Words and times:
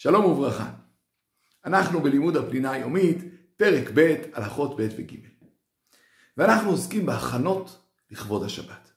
שלום 0.00 0.24
וברכה. 0.24 0.70
אנחנו 1.64 2.00
בלימוד 2.00 2.36
הפנינה 2.36 2.70
היומית, 2.70 3.16
פרק 3.56 3.90
ב', 3.94 4.14
הלכות 4.32 4.80
ב' 4.80 4.88
וג'. 4.98 5.14
ואנחנו 6.36 6.70
עוסקים 6.70 7.06
בהכנות 7.06 7.88
לכבוד 8.10 8.44
השבת. 8.44 8.92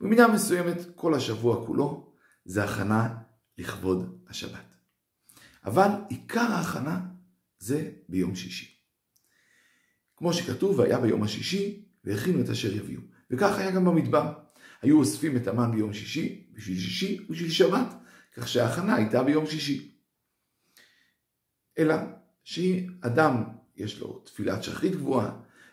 במידה 0.00 0.28
מסוימת, 0.28 0.76
כל 0.94 1.14
השבוע 1.14 1.66
כולו 1.66 2.12
זה 2.44 2.64
הכנה 2.64 3.16
לכבוד 3.58 4.24
השבת. 4.28 4.74
אבל 5.64 5.88
עיקר 6.08 6.52
ההכנה 6.52 7.00
זה 7.58 7.90
ביום 8.08 8.34
שישי. 8.34 8.76
כמו 10.16 10.32
שכתוב, 10.32 10.78
והיה 10.78 11.00
ביום 11.00 11.22
השישי, 11.22 11.84
והכינו 12.04 12.40
את 12.40 12.48
אשר 12.48 12.76
יביאו. 12.76 13.00
וכך 13.30 13.58
היה 13.58 13.70
גם 13.70 13.84
במדבר. 13.84 14.32
היו 14.82 14.98
אוספים 14.98 15.36
את 15.36 15.46
המן 15.46 15.70
ביום 15.72 15.92
שישי, 15.92 16.46
בשביל 16.52 16.78
שישי 16.78 17.26
ובשביל 17.28 17.50
שבת, 17.50 17.94
כך 18.32 18.48
שההכנה 18.48 18.94
הייתה 18.94 19.22
ביום 19.22 19.46
שישי. 19.46 19.93
אלא 21.78 21.94
שאם 22.44 22.86
אדם 23.00 23.42
יש 23.76 24.00
לו 24.00 24.22
תפילת 24.24 24.62
שחרית 24.62 24.96
גבוהה 24.96 25.30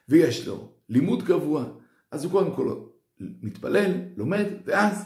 ויש 0.09 0.47
לו 0.47 0.71
לימוד 0.89 1.23
קבוע, 1.23 1.65
אז 2.11 2.23
הוא 2.23 2.31
קודם 2.31 2.55
כל 2.55 2.75
מתפלל, 3.19 3.91
לומד, 4.17 4.45
ואז 4.65 5.05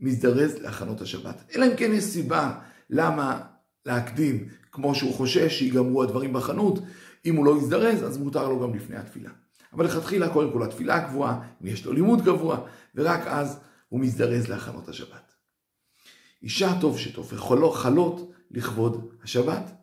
מזדרז 0.00 0.58
להכנות 0.58 1.00
השבת. 1.00 1.50
אלא 1.56 1.66
אם 1.66 1.76
כן 1.76 1.90
יש 1.92 2.04
סיבה 2.04 2.58
למה 2.90 3.40
להקדים, 3.86 4.48
כמו 4.72 4.94
שהוא 4.94 5.14
חושש 5.14 5.58
שיגמרו 5.58 6.02
הדברים 6.02 6.32
בחנות, 6.32 6.78
אם 7.26 7.36
הוא 7.36 7.44
לא 7.44 7.58
יזדרז, 7.58 8.04
אז 8.04 8.18
מותר 8.18 8.48
לו 8.48 8.60
גם 8.60 8.74
לפני 8.74 8.96
התפילה. 8.96 9.30
אבל 9.72 9.84
לכתחילה, 9.84 10.32
קודם 10.32 10.52
כל 10.52 10.62
התפילה 10.62 10.94
הקבועה, 10.94 11.40
אם 11.62 11.66
יש 11.66 11.84
לו 11.84 11.92
לימוד 11.92 12.20
קבוע, 12.24 12.66
ורק 12.94 13.26
אז 13.26 13.60
הוא 13.88 14.00
מזדרז 14.00 14.48
להכנות 14.48 14.88
השבת. 14.88 15.32
אישה 16.42 16.80
טוב 16.80 16.98
שטוב, 16.98 17.32
וחלות 17.32 18.32
לכבוד 18.50 19.10
השבת. 19.22 19.79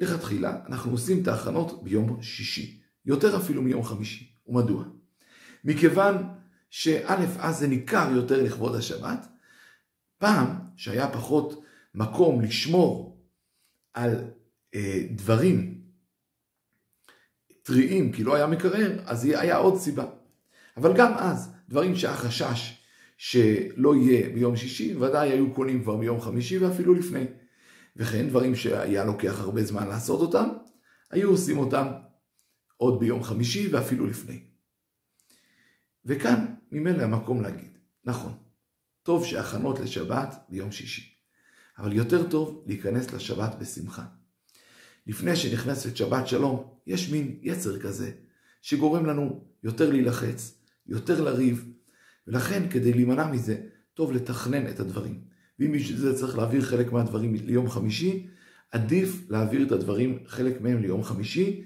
לכתחילה 0.00 0.60
אנחנו 0.66 0.90
עושים 0.90 1.22
את 1.22 1.28
ההכנות 1.28 1.84
ביום 1.84 2.22
שישי, 2.22 2.80
יותר 3.06 3.36
אפילו 3.36 3.62
מיום 3.62 3.82
חמישי. 3.82 4.30
ומדוע? 4.46 4.84
מכיוון 5.64 6.16
שא' 6.70 7.38
אז 7.38 7.58
זה 7.58 7.68
ניכר 7.68 8.10
יותר 8.14 8.42
לכבוד 8.42 8.74
השבת, 8.74 9.26
פעם 10.18 10.46
שהיה 10.76 11.08
פחות 11.08 11.64
מקום 11.94 12.40
לשמור 12.40 13.20
על 13.94 14.30
אה, 14.74 15.02
דברים 15.10 15.80
טריים, 17.62 18.12
כי 18.12 18.24
לא 18.24 18.34
היה 18.34 18.46
מקרר, 18.46 19.00
אז 19.04 19.24
היה 19.24 19.56
עוד 19.56 19.78
סיבה. 19.78 20.06
אבל 20.76 20.96
גם 20.96 21.12
אז, 21.16 21.52
דברים 21.68 21.96
שהיה 21.96 22.16
חשש 22.16 22.84
שלא 23.16 23.96
יהיה 23.96 24.28
ביום 24.28 24.56
שישי, 24.56 24.96
ודאי 24.96 25.30
היו 25.30 25.54
קונים 25.54 25.82
כבר 25.82 25.96
ביום 25.96 26.20
חמישי 26.20 26.58
ואפילו 26.58 26.94
לפני. 26.94 27.24
וכן 27.96 28.28
דברים 28.28 28.54
שהיה 28.54 29.04
לוקח 29.04 29.40
הרבה 29.40 29.64
זמן 29.64 29.88
לעשות 29.88 30.20
אותם, 30.20 30.48
היו 31.10 31.30
עושים 31.30 31.58
אותם 31.58 31.86
עוד 32.76 33.00
ביום 33.00 33.22
חמישי 33.22 33.68
ואפילו 33.68 34.06
לפני. 34.06 34.42
וכאן 36.04 36.54
ממילא 36.72 37.02
המקום 37.02 37.42
להגיד, 37.42 37.78
נכון, 38.04 38.32
טוב 39.02 39.24
שהכנות 39.24 39.80
לשבת 39.80 40.34
ביום 40.48 40.72
שישי, 40.72 41.14
אבל 41.78 41.92
יותר 41.92 42.30
טוב 42.30 42.64
להיכנס 42.66 43.12
לשבת 43.12 43.54
בשמחה. 43.54 44.04
לפני 45.06 45.36
שנכנסת 45.36 45.96
שבת 45.96 46.26
שלום, 46.26 46.74
יש 46.86 47.10
מין 47.10 47.38
יצר 47.42 47.78
כזה, 47.78 48.12
שגורם 48.62 49.06
לנו 49.06 49.44
יותר 49.62 49.90
להילחץ, 49.90 50.58
יותר 50.86 51.20
לריב, 51.24 51.72
ולכן 52.26 52.70
כדי 52.70 52.92
להימנע 52.92 53.26
מזה, 53.26 53.60
טוב 53.94 54.12
לתכנן 54.12 54.70
את 54.70 54.80
הדברים. 54.80 55.24
ואם 55.60 55.72
בשביל 55.72 55.98
זה 55.98 56.16
צריך 56.16 56.38
להעביר 56.38 56.62
חלק 56.62 56.92
מהדברים 56.92 57.34
ליום 57.34 57.70
חמישי, 57.70 58.26
עדיף 58.70 59.24
להעביר 59.28 59.66
את 59.66 59.72
הדברים, 59.72 60.18
חלק 60.26 60.60
מהם 60.60 60.82
ליום 60.82 61.02
חמישי, 61.02 61.64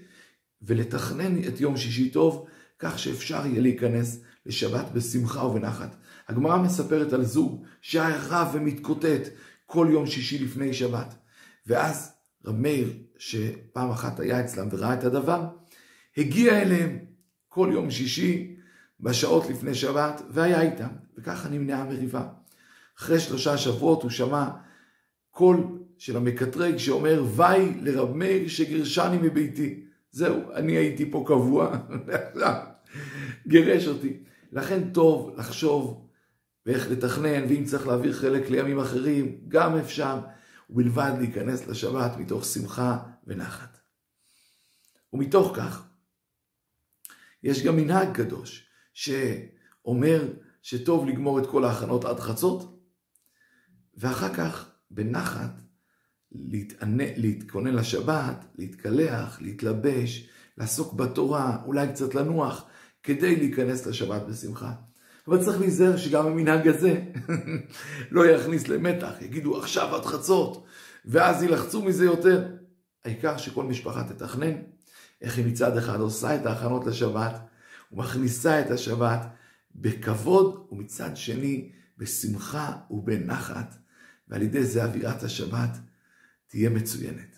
ולתכנן 0.63 1.49
את 1.49 1.61
יום 1.61 1.77
שישי 1.77 2.11
טוב, 2.11 2.47
כך 2.79 2.99
שאפשר 2.99 3.47
יהיה 3.47 3.61
להיכנס 3.61 4.21
לשבת 4.47 4.91
בשמחה 4.93 5.45
ובנחת. 5.45 5.97
הגמרא 6.29 6.63
מספרת 6.63 7.13
על 7.13 7.25
זוג 7.25 7.65
שהיה 7.81 8.19
רב 8.29 8.49
ומתקוטט 8.53 9.29
כל 9.67 9.89
יום 9.91 10.07
שישי 10.07 10.45
לפני 10.45 10.75
שבת. 10.75 11.15
ואז 11.67 12.13
רב 12.45 12.57
מאיר, 12.57 12.93
שפעם 13.19 13.91
אחת 13.91 14.21
היה 14.21 14.41
אצלם 14.41 14.69
וראה 14.71 14.95
את 14.95 15.05
הדבר, 15.05 15.47
הגיע 16.17 16.63
אליהם 16.63 16.99
כל 17.49 17.71
יום 17.73 17.91
שישי 17.91 18.57
בשעות 19.01 19.51
לפני 19.51 19.75
שבת 19.75 20.23
והיה 20.31 20.61
איתם, 20.61 20.89
וככה 21.19 21.49
נמנעה 21.49 21.83
המריבה. 21.83 22.29
אחרי 22.99 23.21
שלושה 23.21 23.59
שבועות 23.59 24.03
הוא 24.03 24.11
שמע 24.11 24.49
קול 25.31 25.85
של 25.99 26.17
המקטרג 26.17 26.77
שאומר, 26.77 27.25
ויי 27.37 27.75
לרב 27.81 28.15
מאיר 28.15 28.49
שגירשני 28.49 29.19
מביתי. 29.23 29.85
זהו, 30.11 30.53
אני 30.55 30.73
הייתי 30.73 31.11
פה 31.11 31.25
קבוע, 31.27 31.79
גירש 33.49 33.87
אותי. 33.87 34.23
לכן 34.53 34.91
טוב 34.93 35.35
לחשוב 35.37 36.09
ואיך 36.67 36.91
לתכנן, 36.91 37.45
ואם 37.49 37.65
צריך 37.65 37.87
להעביר 37.87 38.13
חלק 38.13 38.51
לימים 38.51 38.79
אחרים, 38.79 39.41
גם 39.49 39.77
אפשר, 39.79 40.21
ובלבד 40.71 41.13
להיכנס 41.19 41.67
לשבת 41.67 42.17
מתוך 42.19 42.45
שמחה 42.45 42.99
ונחת. 43.27 43.79
ומתוך 45.13 45.53
כך, 45.57 45.87
יש 47.43 47.63
גם 47.63 47.77
מנהג 47.77 48.17
קדוש, 48.17 48.69
שאומר 48.95 50.33
שטוב 50.63 51.09
לגמור 51.09 51.39
את 51.39 51.47
כל 51.47 51.65
ההכנות 51.65 52.05
עד 52.05 52.21
חצות, 52.21 52.74
ואחר 53.97 54.35
כך 54.35 54.71
בנחת 54.91 55.61
להתענה, 56.33 57.05
להתכונן 57.17 57.75
לשבת, 57.75 58.45
להתקלח, 58.59 59.39
להתלבש, 59.41 60.29
לעסוק 60.59 60.95
בתורה, 60.95 61.59
אולי 61.65 61.89
קצת 61.89 62.15
לנוח, 62.15 62.65
כדי 63.03 63.37
להיכנס 63.37 63.87
לשבת 63.87 64.23
בשמחה. 64.23 64.73
אבל 65.29 65.45
צריך 65.45 65.61
להיזהר 65.61 65.97
שגם 65.97 66.27
המנהג 66.27 66.69
הזה 66.69 67.03
לא 68.11 68.27
יכניס 68.27 68.69
למתח, 68.69 69.13
יגידו 69.21 69.59
עכשיו 69.59 69.97
עד 69.97 70.05
חצות, 70.05 70.65
ואז 71.05 71.43
יילחצו 71.43 71.83
מזה 71.83 72.05
יותר. 72.05 72.49
העיקר 73.05 73.37
שכל 73.37 73.65
משפחה 73.65 74.05
תתכנן 74.05 74.53
איך 75.23 75.39
היא 75.39 75.47
מצד 75.47 75.77
אחד 75.77 76.01
עושה 76.01 76.37
את 76.37 76.47
ההכנות 76.47 76.87
לשבת, 76.87 77.41
ומכניסה 77.93 78.61
את 78.61 78.71
השבת 78.71 79.27
בכבוד, 79.75 80.67
ומצד 80.73 81.17
שני 81.17 81.73
בשמחה 81.99 82.73
ובנחת. 82.91 83.77
ועל 84.29 84.43
ידי 84.43 84.65
זה 84.65 84.85
אווירת 84.85 85.23
השבת 85.23 85.79
תהיה 86.47 86.71
מצוינת. 86.71 87.37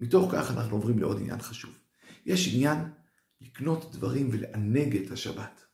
מתוך 0.00 0.32
כך 0.32 0.50
אנחנו 0.50 0.76
עוברים 0.76 0.98
לעוד 0.98 1.20
עניין 1.20 1.42
חשוב. 1.42 1.70
יש 2.26 2.54
עניין 2.54 2.78
לקנות 3.40 3.92
דברים 3.92 4.28
ולענג 4.32 4.96
את 4.96 5.10
השבת. 5.10 5.64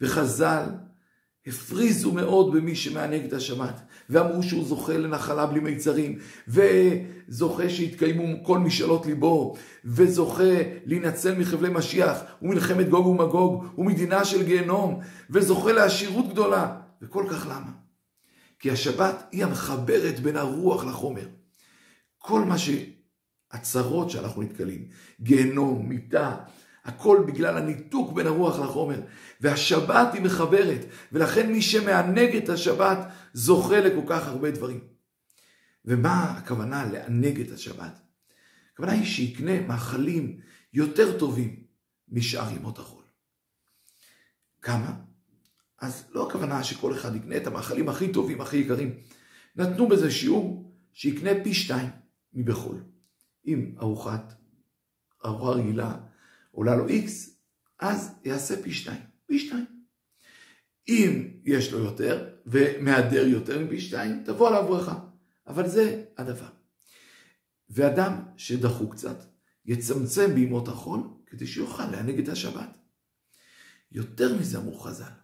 וחז"ל 0.00 0.64
הפריזו 1.46 2.12
מאוד 2.12 2.52
במי 2.54 2.74
שמענג 2.76 3.24
את 3.24 3.32
השבת, 3.32 3.80
ואמרו 4.10 4.42
שהוא 4.42 4.64
זוכה 4.64 4.96
לנחלה 4.96 5.46
בלי 5.46 5.60
מיצרים, 5.60 6.18
וזוכה 6.48 7.70
שיתקיימו 7.70 8.44
כל 8.44 8.58
משאלות 8.58 9.06
ליבו, 9.06 9.56
וזוכה 9.84 10.52
להינצל 10.84 11.38
מחבלי 11.38 11.68
משיח, 11.68 12.20
ומלחמת 12.42 12.88
גוג 12.88 13.06
ומגוג, 13.06 13.64
ומדינה 13.78 14.24
של 14.24 14.42
גיהנום, 14.42 15.00
וזוכה 15.30 15.72
לעשירות 15.72 16.28
גדולה. 16.28 16.80
וכל 17.02 17.26
כך 17.30 17.46
למה? 17.46 17.81
כי 18.62 18.70
השבת 18.70 19.28
היא 19.32 19.44
המחברת 19.44 20.20
בין 20.20 20.36
הרוח 20.36 20.84
לחומר. 20.84 21.28
כל 22.18 22.40
מה 22.40 22.56
שהצרות 22.58 24.10
שאנחנו 24.10 24.42
נתקלים, 24.42 24.88
גיהנום, 25.20 25.88
מיטה, 25.88 26.36
הכל 26.84 27.24
בגלל 27.26 27.56
הניתוק 27.56 28.12
בין 28.12 28.26
הרוח 28.26 28.58
לחומר. 28.58 29.00
והשבת 29.40 30.14
היא 30.14 30.22
מחברת, 30.22 30.80
ולכן 31.12 31.52
מי 31.52 31.62
שמענג 31.62 32.36
את 32.36 32.48
השבת 32.48 32.98
זוכה 33.32 33.80
לכל 33.80 34.02
כך 34.06 34.28
הרבה 34.28 34.50
דברים. 34.50 34.80
ומה 35.84 36.24
הכוונה 36.38 36.84
לענג 36.92 37.40
את 37.40 37.50
השבת? 37.50 38.00
הכוונה 38.72 38.92
היא 38.92 39.04
שיקנה 39.04 39.60
מאכלים 39.60 40.40
יותר 40.72 41.18
טובים 41.18 41.62
משאר 42.08 42.56
ימות 42.56 42.78
החול. 42.78 43.04
כמה? 44.62 45.11
אז 45.82 46.04
לא 46.10 46.28
הכוונה 46.28 46.64
שכל 46.64 46.94
אחד 46.94 47.16
יקנה 47.16 47.36
את 47.36 47.46
המאכלים 47.46 47.88
הכי 47.88 48.12
טובים, 48.12 48.40
הכי 48.40 48.56
יקרים. 48.56 48.94
נתנו 49.56 49.88
בזה 49.88 50.10
שיעור 50.10 50.74
שיקנה 50.92 51.30
פי 51.44 51.54
שתיים 51.54 51.88
מבחול. 52.32 52.84
אם 53.46 53.74
ארוחת, 53.80 54.34
ארוחה 55.24 55.50
רגילה 55.50 55.96
עולה 56.50 56.76
לו 56.76 56.88
איקס, 56.88 57.40
אז 57.80 58.14
יעשה 58.24 58.62
פי 58.62 58.72
שתיים. 58.72 59.00
פי 59.26 59.38
שתיים. 59.38 59.64
אם 60.88 61.28
יש 61.44 61.72
לו 61.72 61.78
יותר, 61.78 62.34
ומהדר 62.46 63.26
יותר 63.26 63.64
מפי 63.64 63.80
שתיים, 63.80 64.22
תבוא 64.24 64.48
עליו 64.48 64.66
ברכה. 64.68 64.98
אבל 65.46 65.68
זה 65.68 66.04
הדבר. 66.18 66.48
ואדם 67.70 68.22
שדחו 68.36 68.88
קצת, 68.88 69.24
יצמצם 69.64 70.34
בימות 70.34 70.68
החול, 70.68 71.00
כדי 71.26 71.46
שיוכל 71.46 71.86
להנהיג 71.90 72.18
את 72.18 72.28
השבת. 72.28 72.78
יותר 73.92 74.38
מזה 74.38 74.58
אמרו 74.58 74.78
חז"ל, 74.78 75.21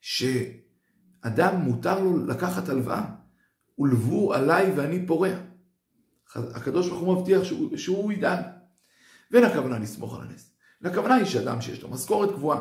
שאדם 0.00 1.56
מותר 1.56 2.00
לו 2.00 2.26
לקחת 2.26 2.68
הלוואה 2.68 3.04
ולבו 3.78 4.34
עליי 4.34 4.72
ואני 4.76 5.06
פורע. 5.06 5.30
הקדוש 6.34 6.88
ברוך 6.88 7.00
הוא 7.00 7.16
מבטיח 7.16 7.44
שהוא, 7.44 7.76
שהוא 7.76 8.12
ידאג. 8.12 8.44
ואין 9.30 9.44
הכוונה 9.44 9.78
לסמוך 9.78 10.14
על 10.14 10.22
הנס. 10.22 10.50
הכוונה 10.84 11.14
היא 11.14 11.24
שאדם 11.24 11.60
שיש 11.60 11.82
לו 11.82 11.90
משכורת 11.90 12.30
קבועה 12.34 12.60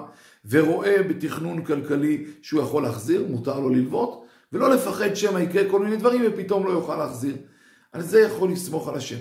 ורואה 0.49 1.03
בתכנון 1.03 1.65
כלכלי 1.65 2.25
שהוא 2.41 2.61
יכול 2.61 2.83
להחזיר, 2.83 3.25
מותר 3.29 3.59
לו 3.59 3.69
ללוות, 3.69 4.25
ולא 4.53 4.69
לפחד 4.69 5.15
שמא 5.15 5.39
יקרה 5.39 5.71
כל 5.71 5.83
מיני 5.83 5.97
דברים 5.97 6.21
ופתאום 6.27 6.65
לא 6.65 6.71
יוכל 6.71 6.95
להחזיר. 6.95 7.37
על 7.91 8.01
זה 8.01 8.19
יכול 8.19 8.51
לסמוך 8.51 8.87
על 8.87 8.95
השם. 8.95 9.19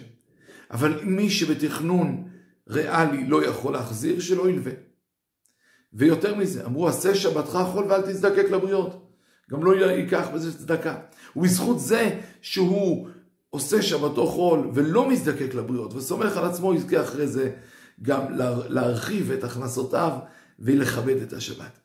אבל 0.71 1.01
מי 1.05 1.31
שבתכנון 1.31 2.29
ריאלי 2.69 3.27
לא 3.27 3.45
יכול 3.45 3.73
להחזיר, 3.73 4.21
שלא 4.21 4.51
ילווה. 4.51 4.73
ויותר 5.93 6.35
מזה, 6.35 6.65
אמרו, 6.65 6.89
עשה 6.89 7.15
שבתך 7.15 7.59
חול 7.73 7.85
ואל 7.85 8.03
תזדקק 8.03 8.51
לבריות. 8.51 9.09
גם 9.51 9.65
לא 9.65 9.91
ייקח 9.91 10.29
בזה 10.35 10.59
צדקה. 10.59 10.99
ובזכות 11.37 11.81
זה 11.81 12.21
שהוא 12.41 13.09
עושה 13.51 13.83
שבתו 13.83 14.27
חול 14.27 14.71
ולא 14.75 15.09
מזדקק 15.09 15.55
לבריות 15.55 15.95
וסומך 15.95 16.37
על 16.37 16.45
עצמו, 16.45 16.75
יזכה 16.75 17.03
אחרי 17.03 17.27
זה 17.27 17.57
גם 18.03 18.33
להרחיב 18.69 19.31
את 19.31 19.45
הכנסותיו 19.45 20.19
ולכבד 20.59 21.23
את 21.23 21.33
השבת. 21.33 21.79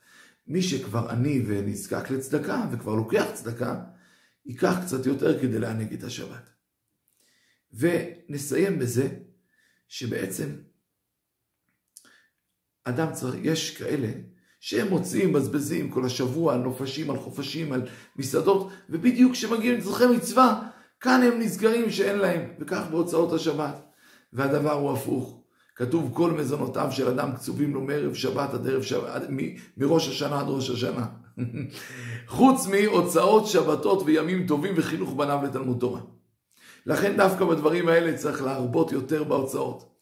מי 0.47 0.61
שכבר 0.61 1.09
עני 1.09 1.41
ונזקק 1.47 2.09
לצדקה 2.09 2.65
וכבר 2.71 2.95
לוקח 2.95 3.25
צדקה, 3.33 3.81
ייקח 4.45 4.75
קצת 4.85 5.05
יותר 5.05 5.39
כדי 5.39 5.59
לענג 5.59 5.93
את 5.93 6.03
השבת. 6.03 6.49
ונסיים 7.73 8.79
בזה 8.79 9.09
שבעצם 9.87 10.49
אדם 12.83 13.07
צריך, 13.11 13.35
יש 13.43 13.77
כאלה 13.77 14.07
שהם 14.59 14.87
מוצאים, 14.87 15.29
מבזבזים 15.29 15.89
כל 15.89 16.05
השבוע 16.05 16.53
על 16.53 16.59
נופשים, 16.59 17.09
על 17.09 17.17
חופשים, 17.17 17.73
על 17.73 17.81
מסעדות, 18.17 18.69
ובדיוק 18.89 19.31
כשמגיעים 19.31 19.77
לצרכי 19.77 20.05
מצווה, 20.05 20.61
כאן 20.99 21.21
הם 21.21 21.39
נזכרים 21.39 21.91
שאין 21.91 22.17
להם, 22.17 22.41
וכך 22.59 22.83
בהוצאות 22.91 23.33
השבת. 23.33 23.81
והדבר 24.33 24.71
הוא 24.71 24.91
הפוך. 24.91 25.39
כתוב 25.75 26.11
כל 26.13 26.31
מזונותיו 26.31 26.91
של 26.91 27.07
אדם 27.07 27.31
קצובים 27.31 27.73
לו 27.73 27.81
מערב 27.81 28.13
שבת 28.13 28.53
עד 28.53 28.67
ערב 28.67 28.81
שבת, 28.81 29.21
מראש 29.77 30.07
השנה 30.07 30.39
עד 30.39 30.45
ראש 30.49 30.69
השנה. 30.69 31.05
חוץ 32.27 32.67
מהוצאות 32.67 33.47
שבתות 33.47 34.03
וימים 34.05 34.47
טובים 34.47 34.73
וחינוך 34.77 35.13
בניו 35.13 35.39
לתלמוד 35.43 35.79
תורה. 35.79 36.01
לכן 36.85 37.17
דווקא 37.17 37.45
בדברים 37.45 37.87
האלה 37.87 38.17
צריך 38.17 38.41
להרבות 38.41 38.91
יותר 38.91 39.23
בהוצאות. 39.23 39.92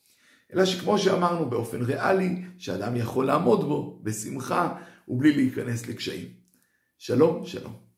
אלא 0.53 0.65
שכמו 0.65 0.97
שאמרנו 0.97 1.49
באופן 1.49 1.81
ריאלי, 1.81 2.41
שאדם 2.57 2.95
יכול 2.95 3.25
לעמוד 3.25 3.63
בו 3.63 3.99
בשמחה 4.03 4.77
ובלי 5.07 5.31
להיכנס 5.33 5.87
לקשיים. 5.87 6.27
שלום, 6.97 7.45
שלום. 7.45 7.90